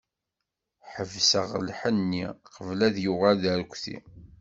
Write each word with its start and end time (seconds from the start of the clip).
Ḥebseɣ 0.91 1.49
lḥenni, 1.67 2.25
qbel 2.55 2.79
ad 2.87 2.95
yuɣal 3.03 3.37
d 3.43 3.45
arekti. 3.53 3.97